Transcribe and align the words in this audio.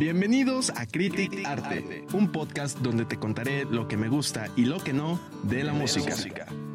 Bienvenidos 0.00 0.70
a 0.76 0.86
Critic 0.86 1.44
Arte, 1.44 2.06
un 2.14 2.32
podcast 2.32 2.78
donde 2.78 3.04
te 3.04 3.18
contaré 3.18 3.66
lo 3.66 3.86
que 3.86 3.98
me 3.98 4.08
gusta 4.08 4.48
y 4.56 4.64
lo 4.64 4.82
que 4.82 4.94
no 4.94 5.20
de 5.42 5.62
la 5.62 5.74
música. 5.74 6.16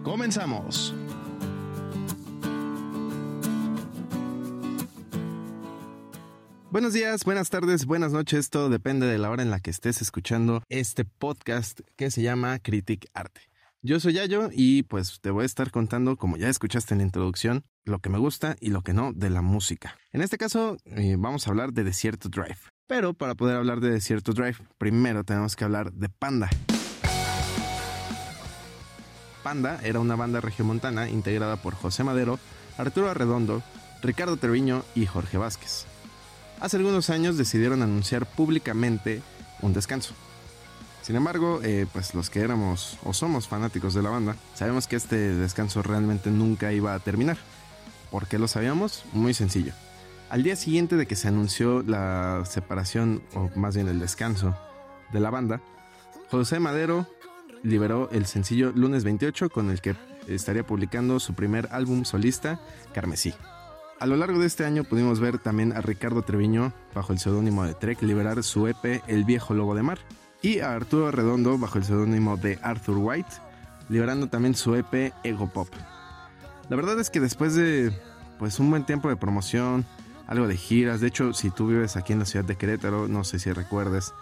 Comenzamos. 0.03 0.93
Buenos 6.69 6.93
días, 6.93 7.25
buenas 7.25 7.49
tardes, 7.49 7.87
buenas 7.87 8.11
noches, 8.11 8.51
todo 8.51 8.69
depende 8.69 9.07
de 9.07 9.17
la 9.17 9.31
hora 9.31 9.41
en 9.41 9.49
la 9.49 9.59
que 9.59 9.71
estés 9.71 10.03
escuchando 10.03 10.61
este 10.69 11.03
podcast 11.03 11.79
que 11.95 12.11
se 12.11 12.21
llama 12.21 12.59
Critic 12.59 13.07
Arte. 13.15 13.41
Yo 13.81 13.99
soy 13.99 14.13
Yayo 14.13 14.49
y 14.53 14.83
pues 14.83 15.19
te 15.19 15.31
voy 15.31 15.43
a 15.43 15.45
estar 15.47 15.71
contando, 15.71 16.15
como 16.15 16.37
ya 16.37 16.49
escuchaste 16.49 16.93
en 16.93 16.99
la 16.99 17.05
introducción, 17.05 17.63
lo 17.85 17.97
que 17.97 18.09
me 18.09 18.19
gusta 18.19 18.55
y 18.59 18.69
lo 18.69 18.83
que 18.83 18.93
no 18.93 19.13
de 19.13 19.31
la 19.31 19.41
música. 19.41 19.97
En 20.11 20.21
este 20.21 20.37
caso 20.37 20.77
eh, 20.85 21.15
vamos 21.17 21.47
a 21.47 21.49
hablar 21.49 21.73
de 21.73 21.83
Desierto 21.83 22.29
Drive. 22.29 22.74
Pero 22.87 23.13
para 23.13 23.33
poder 23.33 23.55
hablar 23.55 23.79
de 23.79 23.89
Desierto 23.89 24.33
Drive, 24.33 24.57
primero 24.77 25.23
tenemos 25.23 25.55
que 25.55 25.63
hablar 25.63 25.91
de 25.91 26.07
Panda. 26.07 26.49
Panda 29.43 29.79
era 29.83 29.99
una 29.99 30.15
banda 30.15 30.39
regiomontana 30.39 31.09
integrada 31.09 31.57
por 31.57 31.73
José 31.73 32.03
Madero, 32.03 32.39
Arturo 32.77 33.09
Arredondo, 33.09 33.63
Ricardo 34.03 34.37
Treviño 34.37 34.83
y 34.93 35.07
Jorge 35.07 35.37
Vázquez. 35.37 35.85
Hace 36.59 36.77
algunos 36.77 37.09
años 37.09 37.37
decidieron 37.37 37.81
anunciar 37.81 38.27
públicamente 38.27 39.21
un 39.61 39.73
descanso. 39.73 40.13
Sin 41.01 41.15
embargo, 41.15 41.61
eh, 41.63 41.87
pues 41.91 42.13
los 42.13 42.29
que 42.29 42.39
éramos 42.41 42.97
o 43.03 43.13
somos 43.13 43.47
fanáticos 43.47 43.93
de 43.93 44.01
la 44.03 44.09
banda, 44.09 44.35
sabemos 44.53 44.87
que 44.87 44.95
este 44.95 45.15
descanso 45.15 45.81
realmente 45.81 46.29
nunca 46.31 46.71
iba 46.71 46.93
a 46.93 46.99
terminar. 46.99 47.37
¿Por 48.11 48.27
qué 48.27 48.39
lo 48.39 48.47
sabíamos? 48.47 49.05
Muy 49.13 49.33
sencillo. 49.33 49.73
Al 50.29 50.43
día 50.43 50.55
siguiente 50.55 50.95
de 50.95 51.05
que 51.05 51.15
se 51.15 51.27
anunció 51.27 51.83
la 51.83 52.43
separación, 52.45 53.21
o 53.35 53.49
más 53.55 53.75
bien 53.75 53.87
el 53.87 53.99
descanso, 53.99 54.55
de 55.13 55.19
la 55.19 55.29
banda, 55.29 55.61
José 56.31 56.59
Madero 56.59 57.07
liberó 57.63 58.09
el 58.11 58.25
sencillo 58.25 58.71
Lunes 58.75 59.03
28 59.03 59.49
con 59.49 59.69
el 59.69 59.81
que 59.81 59.95
estaría 60.27 60.65
publicando 60.65 61.19
su 61.19 61.35
primer 61.35 61.69
álbum 61.71 62.05
solista, 62.05 62.59
Carmesí. 62.93 63.33
A 63.99 64.07
lo 64.07 64.17
largo 64.17 64.39
de 64.39 64.47
este 64.47 64.65
año 64.65 64.83
pudimos 64.83 65.19
ver 65.19 65.37
también 65.37 65.71
a 65.73 65.81
Ricardo 65.81 66.23
Treviño, 66.23 66.73
bajo 66.93 67.13
el 67.13 67.19
seudónimo 67.19 67.63
de 67.63 67.75
Trek, 67.75 68.01
liberar 68.01 68.43
su 68.43 68.67
EP 68.67 69.03
El 69.07 69.23
viejo 69.23 69.53
lobo 69.53 69.75
de 69.75 69.83
mar, 69.83 69.99
y 70.41 70.59
a 70.59 70.73
Arturo 70.73 71.11
Redondo, 71.11 71.57
bajo 71.57 71.77
el 71.77 71.85
seudónimo 71.85 72.35
de 72.35 72.59
Arthur 72.61 72.97
White, 72.97 73.29
liberando 73.89 74.27
también 74.27 74.55
su 74.55 74.75
EP 74.75 75.13
Ego 75.23 75.47
Pop. 75.47 75.69
La 76.69 76.75
verdad 76.75 76.99
es 76.99 77.09
que 77.09 77.19
después 77.19 77.55
de 77.55 77.93
pues 78.37 78.59
un 78.59 78.69
buen 78.69 78.85
tiempo 78.85 79.07
de 79.07 79.15
promoción, 79.15 79.85
algo 80.27 80.47
de 80.47 80.57
giras, 80.57 81.01
de 81.01 81.07
hecho 81.07 81.33
si 81.33 81.49
tú 81.49 81.67
vives 81.67 81.95
aquí 81.95 82.13
en 82.13 82.19
la 82.19 82.25
ciudad 82.25 82.45
de 82.45 82.55
Querétaro, 82.55 83.07
no 83.07 83.23
sé 83.23 83.39
si 83.39 83.51
recuerdes 83.51 84.13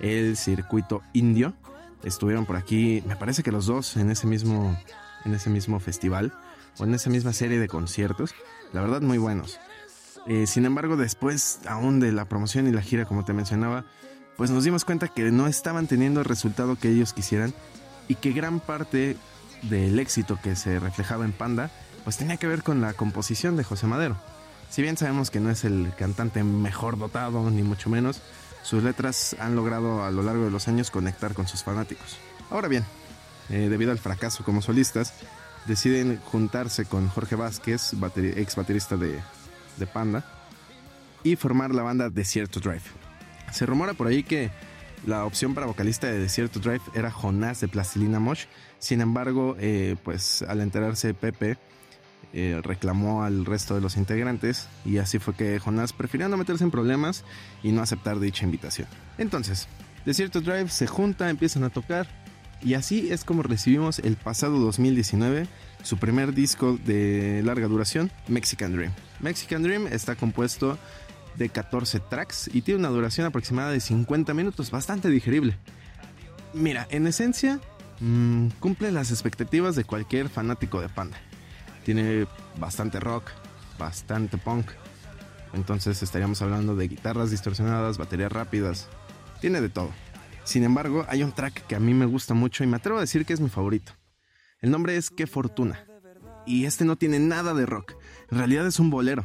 el 0.00 0.36
circuito 0.36 1.02
indio, 1.12 1.54
estuvieron 2.02 2.46
por 2.46 2.56
aquí, 2.56 3.02
me 3.06 3.16
parece 3.16 3.42
que 3.42 3.52
los 3.52 3.66
dos 3.66 3.96
en 3.96 4.10
ese 4.10 4.26
mismo 4.26 4.76
en 5.24 5.34
ese 5.34 5.50
mismo 5.50 5.80
festival 5.80 6.32
o 6.78 6.84
en 6.84 6.94
esa 6.94 7.10
misma 7.10 7.32
serie 7.32 7.58
de 7.58 7.68
conciertos 7.68 8.34
la 8.72 8.80
verdad 8.80 9.02
muy 9.02 9.18
buenos. 9.18 9.58
Eh, 10.26 10.46
sin 10.46 10.66
embargo, 10.66 10.96
después 10.96 11.60
aún 11.66 12.00
de 12.00 12.12
la 12.12 12.26
promoción 12.26 12.68
y 12.68 12.72
la 12.72 12.82
gira, 12.82 13.04
como 13.04 13.24
te 13.24 13.32
mencionaba, 13.32 13.84
pues 14.36 14.50
nos 14.50 14.64
dimos 14.64 14.84
cuenta 14.84 15.08
que 15.08 15.30
no 15.30 15.46
estaban 15.46 15.86
teniendo 15.86 16.20
el 16.20 16.26
resultado 16.26 16.76
que 16.76 16.90
ellos 16.90 17.12
quisieran 17.12 17.54
y 18.08 18.16
que 18.16 18.32
gran 18.32 18.60
parte 18.60 19.16
del 19.62 19.98
éxito 19.98 20.38
que 20.42 20.56
se 20.56 20.78
reflejaba 20.78 21.24
en 21.24 21.32
Panda, 21.32 21.70
pues 22.04 22.16
tenía 22.16 22.36
que 22.36 22.46
ver 22.46 22.62
con 22.62 22.80
la 22.80 22.92
composición 22.94 23.56
de 23.56 23.64
José 23.64 23.86
Madero. 23.86 24.16
Si 24.70 24.82
bien 24.82 24.96
sabemos 24.96 25.30
que 25.30 25.40
no 25.40 25.50
es 25.50 25.64
el 25.64 25.92
cantante 25.98 26.44
mejor 26.44 26.96
dotado, 26.96 27.50
ni 27.50 27.62
mucho 27.62 27.90
menos, 27.90 28.22
sus 28.62 28.84
letras 28.84 29.34
han 29.40 29.56
logrado 29.56 30.04
a 30.04 30.12
lo 30.12 30.22
largo 30.22 30.44
de 30.44 30.50
los 30.50 30.68
años 30.68 30.92
conectar 30.92 31.34
con 31.34 31.48
sus 31.48 31.64
fanáticos. 31.64 32.18
Ahora 32.50 32.68
bien, 32.68 32.84
eh, 33.48 33.68
debido 33.68 33.90
al 33.90 33.98
fracaso 33.98 34.44
como 34.44 34.62
solistas, 34.62 35.12
deciden 35.66 36.20
juntarse 36.24 36.84
con 36.84 37.08
Jorge 37.08 37.34
Vázquez, 37.34 37.92
ex 38.36 38.54
baterista 38.54 38.96
de, 38.96 39.20
Panda, 39.92 40.24
y 41.24 41.34
formar 41.34 41.74
la 41.74 41.82
banda 41.82 42.08
Desierto 42.08 42.60
Drive. 42.60 42.82
Se 43.52 43.66
rumora 43.66 43.94
por 43.94 44.06
ahí 44.06 44.22
que 44.22 44.50
la 45.04 45.24
opción 45.24 45.54
para 45.54 45.66
vocalista 45.66 46.06
de 46.06 46.20
Desierto 46.20 46.60
Drive 46.60 46.82
era 46.94 47.10
Jonás 47.10 47.60
de 47.60 47.68
Plastilina 47.68 48.20
Mosh. 48.20 48.44
Sin 48.78 49.00
embargo, 49.00 49.56
eh, 49.58 49.96
pues 50.04 50.42
al 50.42 50.60
enterarse 50.60 51.12
Pepe, 51.14 51.56
eh, 52.32 52.60
reclamó 52.62 53.24
al 53.24 53.44
resto 53.44 53.74
de 53.74 53.80
los 53.80 53.96
integrantes 53.96 54.68
y 54.84 54.98
así 54.98 55.18
fue 55.18 55.34
que 55.34 55.58
Jonás 55.58 55.92
prefirió 55.92 56.28
no 56.28 56.36
meterse 56.36 56.64
en 56.64 56.70
problemas 56.70 57.24
y 57.62 57.72
no 57.72 57.82
aceptar 57.82 58.20
dicha 58.20 58.44
invitación. 58.44 58.86
Entonces, 59.18 59.68
Desierto 60.04 60.40
Drive 60.40 60.68
se 60.68 60.86
junta, 60.86 61.28
empiezan 61.28 61.64
a 61.64 61.70
tocar 61.70 62.06
y 62.62 62.74
así 62.74 63.10
es 63.10 63.24
como 63.24 63.42
recibimos 63.42 63.98
el 63.98 64.16
pasado 64.16 64.58
2019 64.58 65.46
su 65.82 65.96
primer 65.98 66.34
disco 66.34 66.78
de 66.84 67.42
larga 67.44 67.66
duración, 67.66 68.10
Mexican 68.28 68.74
Dream. 68.74 68.92
Mexican 69.20 69.62
Dream 69.62 69.86
está 69.86 70.14
compuesto 70.14 70.78
de 71.36 71.48
14 71.48 72.00
tracks 72.00 72.50
y 72.52 72.62
tiene 72.62 72.80
una 72.80 72.88
duración 72.90 73.26
aproximada 73.26 73.70
de 73.70 73.80
50 73.80 74.34
minutos, 74.34 74.70
bastante 74.70 75.08
digerible. 75.08 75.56
Mira, 76.52 76.86
en 76.90 77.06
esencia, 77.06 77.60
mmm, 78.00 78.48
cumple 78.58 78.92
las 78.92 79.10
expectativas 79.10 79.74
de 79.74 79.84
cualquier 79.84 80.28
fanático 80.28 80.80
de 80.80 80.88
Panda. 80.88 81.16
Tiene 81.90 82.28
bastante 82.56 83.00
rock, 83.00 83.24
bastante 83.76 84.38
punk. 84.38 84.70
Entonces 85.54 86.04
estaríamos 86.04 86.40
hablando 86.40 86.76
de 86.76 86.86
guitarras 86.86 87.32
distorsionadas, 87.32 87.98
baterías 87.98 88.30
rápidas. 88.30 88.88
Tiene 89.40 89.60
de 89.60 89.70
todo. 89.70 89.90
Sin 90.44 90.62
embargo, 90.62 91.04
hay 91.08 91.24
un 91.24 91.32
track 91.32 91.66
que 91.66 91.74
a 91.74 91.80
mí 91.80 91.92
me 91.92 92.06
gusta 92.06 92.32
mucho 92.32 92.62
y 92.62 92.68
me 92.68 92.76
atrevo 92.76 92.98
a 92.98 93.00
decir 93.00 93.26
que 93.26 93.32
es 93.32 93.40
mi 93.40 93.48
favorito. 93.48 93.90
El 94.60 94.70
nombre 94.70 94.96
es 94.96 95.10
Qué 95.10 95.26
Fortuna. 95.26 95.84
Y 96.46 96.64
este 96.64 96.84
no 96.84 96.94
tiene 96.94 97.18
nada 97.18 97.54
de 97.54 97.66
rock. 97.66 97.94
En 98.30 98.38
realidad 98.38 98.68
es 98.68 98.78
un 98.78 98.90
bolero. 98.90 99.24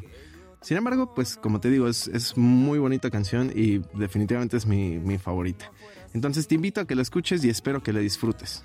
Sin 0.63 0.77
embargo, 0.77 1.13
pues 1.13 1.37
como 1.37 1.59
te 1.59 1.69
digo, 1.69 1.87
es, 1.87 2.07
es 2.07 2.35
muy 2.35 2.79
bonita 2.79 3.11
canción 3.11 3.51
y 3.53 3.83
definitivamente 3.93 4.57
es 4.57 4.65
mi, 4.65 4.97
mi 4.97 5.19
favorita. 5.19 5.71
Entonces 6.15 6.47
te 6.47 6.55
invito 6.55 6.81
a 6.81 6.87
que 6.87 6.95
la 6.95 7.03
escuches 7.03 7.45
y 7.45 7.49
espero 7.49 7.83
que 7.83 7.93
la 7.93 7.99
disfrutes. 7.99 8.63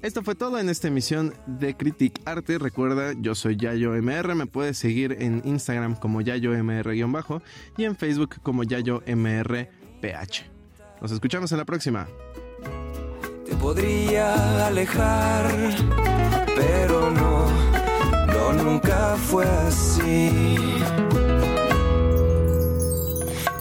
Esto 0.00 0.22
fue 0.22 0.36
todo 0.36 0.60
en 0.60 0.68
esta 0.68 0.86
emisión 0.86 1.34
de 1.46 1.76
Critic 1.76 2.20
Arte. 2.24 2.58
Recuerda, 2.58 3.14
yo 3.18 3.34
soy 3.34 3.56
Yayo 3.56 3.94
MR. 4.00 4.36
Me 4.36 4.46
puedes 4.46 4.78
seguir 4.78 5.16
en 5.18 5.42
Instagram 5.44 5.96
como 5.96 6.20
Yayo 6.20 6.52
MR-bajo 6.52 7.42
y 7.76 7.84
en 7.84 7.96
Facebook 7.96 8.36
como 8.42 8.62
Yayo 8.62 9.02
MRPH. 9.06 10.44
Nos 11.00 11.10
escuchamos 11.10 11.50
en 11.50 11.58
la 11.58 11.64
próxima. 11.64 12.06
Te 13.44 13.56
podría 13.56 14.68
alejar, 14.68 15.50
pero 16.54 17.10
no, 17.10 17.46
no, 18.26 18.52
nunca 18.52 19.16
fue 19.16 19.46
así. 19.46 20.30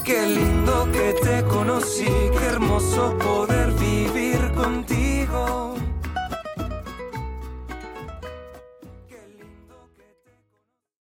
Qué 0.04 0.28
lindo 0.28 0.88
que 0.92 1.16
te 1.22 1.44
conocí, 1.46 2.06
qué 2.06 2.46
hermoso. 2.46 3.18